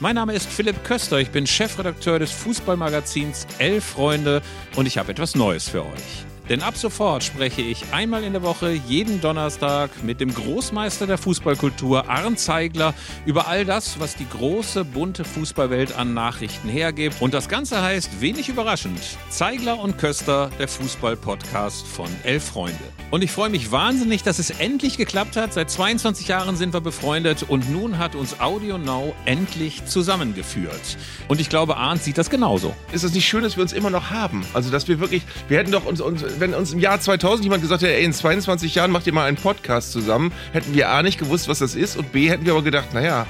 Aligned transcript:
Mein 0.00 0.16
Name 0.16 0.34
ist 0.34 0.48
Philipp 0.48 0.82
Köster, 0.84 1.18
ich 1.18 1.30
bin 1.30 1.46
Chefredakteur 1.46 2.18
des 2.18 2.32
Fußballmagazins 2.32 3.46
Elf 3.58 3.84
Freunde 3.84 4.42
und 4.74 4.86
ich 4.86 4.98
habe 4.98 5.12
etwas 5.12 5.34
Neues 5.34 5.68
für 5.68 5.84
euch. 5.84 6.33
Denn 6.48 6.62
ab 6.62 6.76
sofort 6.76 7.24
spreche 7.24 7.62
ich 7.62 7.92
einmal 7.92 8.22
in 8.22 8.34
der 8.34 8.42
Woche, 8.42 8.72
jeden 8.72 9.22
Donnerstag, 9.22 9.90
mit 10.02 10.20
dem 10.20 10.34
Großmeister 10.34 11.06
der 11.06 11.16
Fußballkultur, 11.16 12.10
Arndt 12.10 12.38
Zeigler, 12.38 12.92
über 13.24 13.48
all 13.48 13.64
das, 13.64 13.98
was 13.98 14.14
die 14.14 14.28
große, 14.28 14.84
bunte 14.84 15.24
Fußballwelt 15.24 15.96
an 15.96 16.12
Nachrichten 16.12 16.68
hergibt. 16.68 17.22
Und 17.22 17.32
das 17.32 17.48
Ganze 17.48 17.80
heißt, 17.80 18.20
wenig 18.20 18.50
überraschend, 18.50 19.00
Zeigler 19.30 19.78
und 19.78 19.96
Köster, 19.96 20.50
der 20.58 20.68
Fußball-Podcast 20.68 21.86
von 21.86 22.10
Elf 22.24 22.44
Freunde. 22.44 22.78
Und 23.10 23.22
ich 23.22 23.30
freue 23.30 23.48
mich 23.48 23.70
wahnsinnig, 23.70 24.22
dass 24.22 24.38
es 24.38 24.50
endlich 24.50 24.96
geklappt 24.98 25.36
hat. 25.36 25.54
Seit 25.54 25.70
22 25.70 26.28
Jahren 26.28 26.56
sind 26.56 26.74
wir 26.74 26.80
befreundet 26.80 27.44
und 27.48 27.70
nun 27.70 27.98
hat 27.98 28.14
uns 28.14 28.40
Audio 28.40 28.76
Now 28.76 29.14
endlich 29.24 29.86
zusammengeführt. 29.86 30.98
Und 31.28 31.40
ich 31.40 31.48
glaube, 31.48 31.76
Arndt 31.76 32.02
sieht 32.02 32.18
das 32.18 32.28
genauso. 32.28 32.74
Ist 32.92 33.04
es 33.04 33.14
nicht 33.14 33.26
schön, 33.26 33.42
dass 33.42 33.56
wir 33.56 33.62
uns 33.62 33.72
immer 33.72 33.90
noch 33.90 34.10
haben? 34.10 34.44
Also, 34.52 34.70
dass 34.70 34.88
wir 34.88 35.00
wirklich, 35.00 35.22
wir 35.48 35.58
hätten 35.58 35.70
doch 35.70 35.86
uns, 35.86 36.00
uns 36.00 36.24
wenn 36.38 36.54
uns 36.54 36.72
im 36.72 36.80
Jahr 36.80 37.00
2000 37.00 37.44
jemand 37.44 37.62
gesagt 37.62 37.82
hätte, 37.82 37.92
ey, 37.92 38.04
in 38.04 38.12
22 38.12 38.74
Jahren 38.74 38.90
macht 38.90 39.06
ihr 39.06 39.12
mal 39.12 39.26
einen 39.26 39.36
Podcast 39.36 39.92
zusammen, 39.92 40.32
hätten 40.52 40.74
wir 40.74 40.90
A 40.90 41.02
nicht 41.02 41.18
gewusst, 41.18 41.48
was 41.48 41.58
das 41.58 41.74
ist 41.74 41.96
und 41.96 42.12
B 42.12 42.28
hätten 42.28 42.44
wir 42.44 42.52
aber 42.52 42.62
gedacht, 42.62 42.94
naja, 42.94 43.26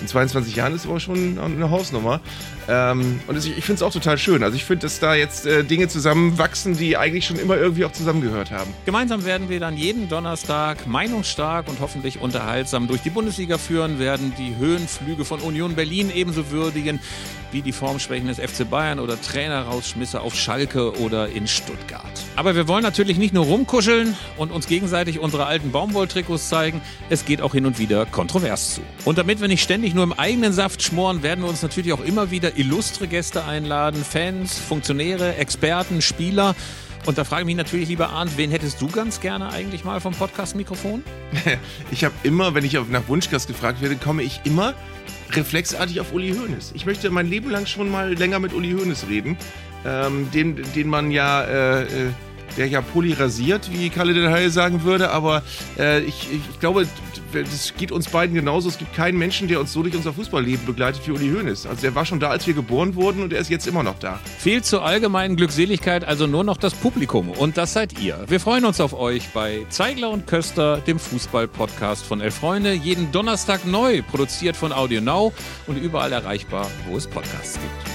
in 0.00 0.08
22 0.08 0.54
Jahren 0.56 0.74
ist 0.74 0.86
aber 0.86 1.00
schon 1.00 1.38
eine 1.38 1.70
Hausnummer. 1.70 2.20
Ähm, 2.68 3.20
und 3.28 3.38
ich, 3.38 3.56
ich 3.56 3.64
finde 3.64 3.76
es 3.76 3.82
auch 3.82 3.92
total 3.92 4.18
schön. 4.18 4.42
Also 4.42 4.56
ich 4.56 4.64
finde, 4.64 4.82
dass 4.82 4.98
da 4.98 5.14
jetzt 5.14 5.46
äh, 5.46 5.64
Dinge 5.64 5.88
zusammenwachsen, 5.88 6.76
die 6.76 6.96
eigentlich 6.96 7.26
schon 7.26 7.38
immer 7.38 7.56
irgendwie 7.56 7.84
auch 7.84 7.92
zusammengehört 7.92 8.50
haben. 8.50 8.72
Gemeinsam 8.84 9.24
werden 9.24 9.48
wir 9.48 9.60
dann 9.60 9.76
jeden 9.76 10.08
Donnerstag 10.08 10.86
meinungsstark 10.86 11.68
und 11.68 11.80
hoffentlich 11.80 12.20
unterhaltsam 12.20 12.88
durch 12.88 13.02
die 13.02 13.10
Bundesliga 13.10 13.56
führen, 13.58 13.98
werden 13.98 14.32
die 14.36 14.56
Höhenflüge 14.56 15.24
von 15.24 15.40
Union 15.40 15.74
Berlin 15.74 16.10
ebenso 16.14 16.50
würdigen 16.50 17.00
wie 17.56 17.62
die 17.62 17.72
Formschwächen 17.72 18.28
des 18.28 18.38
FC 18.38 18.68
Bayern 18.68 19.00
oder 19.00 19.18
Trainerausschmisse 19.18 20.20
auf 20.20 20.34
Schalke 20.34 20.94
oder 21.00 21.30
in 21.30 21.48
Stuttgart. 21.48 22.04
Aber 22.36 22.54
wir 22.54 22.68
wollen 22.68 22.82
natürlich 22.82 23.16
nicht 23.16 23.32
nur 23.32 23.46
rumkuscheln 23.46 24.14
und 24.36 24.52
uns 24.52 24.66
gegenseitig 24.66 25.20
unsere 25.20 25.46
alten 25.46 25.72
Baumwolltrikots 25.72 26.50
zeigen, 26.50 26.82
es 27.08 27.24
geht 27.24 27.40
auch 27.40 27.54
hin 27.54 27.64
und 27.64 27.78
wieder 27.78 28.04
kontrovers 28.04 28.74
zu. 28.74 28.82
Und 29.06 29.16
damit 29.16 29.40
wir 29.40 29.48
nicht 29.48 29.62
ständig 29.62 29.94
nur 29.94 30.04
im 30.04 30.12
eigenen 30.12 30.52
Saft 30.52 30.82
schmoren, 30.82 31.22
werden 31.22 31.42
wir 31.44 31.48
uns 31.48 31.62
natürlich 31.62 31.94
auch 31.94 32.04
immer 32.04 32.30
wieder 32.30 32.58
illustre 32.58 33.08
Gäste 33.08 33.46
einladen, 33.46 34.04
Fans, 34.04 34.58
Funktionäre, 34.58 35.36
Experten, 35.36 36.02
Spieler. 36.02 36.54
Und 37.06 37.16
da 37.16 37.24
frage 37.24 37.42
ich 37.42 37.46
mich 37.46 37.56
natürlich, 37.56 37.88
lieber 37.88 38.10
Arndt, 38.10 38.36
wen 38.36 38.50
hättest 38.50 38.82
du 38.82 38.88
ganz 38.88 39.22
gerne 39.22 39.48
eigentlich 39.48 39.82
mal 39.82 40.02
vom 40.02 40.12
Podcast-Mikrofon? 40.12 41.02
Ich 41.90 42.04
habe 42.04 42.14
immer, 42.22 42.52
wenn 42.52 42.66
ich 42.66 42.74
nach 42.74 43.08
Wunschgast 43.08 43.48
gefragt 43.48 43.80
werde, 43.80 43.96
komme 43.96 44.22
ich 44.22 44.40
immer 44.44 44.74
reflexartig 45.32 46.00
auf 46.00 46.12
Uli 46.12 46.34
Hoeneß. 46.34 46.72
Ich 46.74 46.86
möchte 46.86 47.10
mein 47.10 47.28
Leben 47.28 47.50
lang 47.50 47.66
schon 47.66 47.90
mal 47.90 48.12
länger 48.12 48.38
mit 48.38 48.52
Uli 48.52 48.72
Hoeneß 48.72 49.06
reden, 49.08 49.36
ähm, 49.84 50.30
den, 50.32 50.62
den 50.74 50.88
man 50.88 51.10
ja... 51.10 51.42
Äh, 51.42 51.82
äh 51.82 52.10
der 52.56 52.68
ja 52.68 52.80
polyrasiert, 52.80 53.70
wie 53.72 53.90
Kalle 53.90 54.14
den 54.14 54.30
Heil 54.30 54.50
sagen 54.50 54.84
würde, 54.84 55.10
aber 55.10 55.42
äh, 55.78 56.00
ich, 56.00 56.28
ich 56.32 56.60
glaube, 56.60 56.86
das 57.32 57.74
geht 57.76 57.92
uns 57.92 58.08
beiden 58.08 58.34
genauso. 58.34 58.68
Es 58.68 58.78
gibt 58.78 58.94
keinen 58.94 59.18
Menschen, 59.18 59.48
der 59.48 59.60
uns 59.60 59.72
so 59.72 59.82
durch 59.82 59.94
unser 59.94 60.12
Fußballleben 60.12 60.64
begleitet 60.66 61.02
wie 61.06 61.12
Uli 61.12 61.30
Hoeneß. 61.30 61.66
Also 61.66 61.82
der 61.82 61.94
war 61.94 62.04
schon 62.06 62.20
da, 62.20 62.30
als 62.30 62.46
wir 62.46 62.54
geboren 62.54 62.94
wurden 62.94 63.22
und 63.22 63.32
er 63.32 63.40
ist 63.40 63.50
jetzt 63.50 63.66
immer 63.66 63.82
noch 63.82 63.98
da. 63.98 64.18
Fehlt 64.38 64.64
zur 64.64 64.84
allgemeinen 64.84 65.36
Glückseligkeit 65.36 66.04
also 66.04 66.26
nur 66.26 66.44
noch 66.44 66.56
das 66.56 66.74
Publikum 66.74 67.30
und 67.30 67.56
das 67.56 67.72
seid 67.72 67.98
ihr. 68.00 68.24
Wir 68.28 68.40
freuen 68.40 68.64
uns 68.64 68.80
auf 68.80 68.94
euch 68.94 69.28
bei 69.30 69.66
Zeigler 69.68 70.10
und 70.10 70.26
Köster, 70.26 70.78
dem 70.78 70.98
Fußball-Podcast 70.98 72.04
von 72.04 72.20
Elf 72.20 72.36
Freunde. 72.36 72.72
Jeden 72.72 73.12
Donnerstag 73.12 73.64
neu, 73.66 74.02
produziert 74.02 74.56
von 74.56 74.72
Audio 74.72 75.00
Now 75.00 75.32
und 75.66 75.76
überall 75.76 76.12
erreichbar, 76.12 76.70
wo 76.88 76.96
es 76.96 77.06
Podcasts 77.06 77.54
gibt. 77.54 77.85